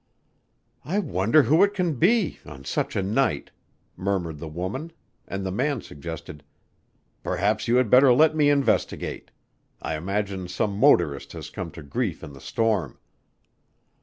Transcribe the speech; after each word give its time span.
"I 0.83 0.97
wonder 0.97 1.43
who 1.43 1.61
it 1.61 1.75
can 1.75 1.93
be 1.93 2.39
on 2.43 2.65
such 2.65 2.95
a 2.95 3.03
night?" 3.03 3.51
murmured 3.95 4.39
the 4.39 4.47
woman, 4.47 4.93
and 5.27 5.45
the 5.45 5.51
man 5.51 5.81
suggested: 5.83 6.43
"Perhaps 7.21 7.67
you 7.67 7.75
had 7.75 7.91
better 7.91 8.11
let 8.11 8.35
me 8.35 8.49
investigate. 8.49 9.29
I 9.79 9.95
imagine 9.95 10.47
some 10.47 10.75
motorist 10.75 11.33
has 11.33 11.51
come 11.51 11.69
to 11.73 11.83
grief 11.83 12.23
in 12.23 12.33
the 12.33 12.41
storm." 12.41 12.97